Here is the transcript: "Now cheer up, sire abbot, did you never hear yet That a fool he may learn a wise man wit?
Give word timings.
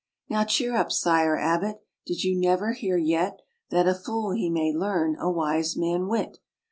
"Now 0.31 0.45
cheer 0.45 0.75
up, 0.75 0.91
sire 0.91 1.37
abbot, 1.37 1.83
did 2.07 2.23
you 2.23 2.35
never 2.35 2.71
hear 2.73 2.97
yet 2.97 3.39
That 3.69 3.87
a 3.87 3.93
fool 3.93 4.31
he 4.31 4.49
may 4.49 4.73
learn 4.73 5.15
a 5.19 5.29
wise 5.29 5.77
man 5.77 6.07
wit? 6.07 6.39